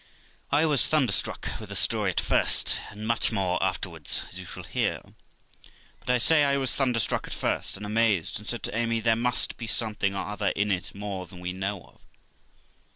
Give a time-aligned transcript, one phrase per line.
[0.51, 4.63] I was thunderstruck with the story at first, and much more afterwards, as you shall
[4.63, 4.99] hear;
[5.99, 9.15] but, I say, I was thunderstruck at first, and amazed, and said to Amy, 'There
[9.15, 12.01] must be something or other in it more than we know of.'